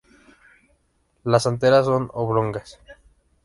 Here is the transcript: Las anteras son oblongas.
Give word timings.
Las 1.23 1.45
anteras 1.45 1.85
son 1.85 2.09
oblongas. 2.15 2.79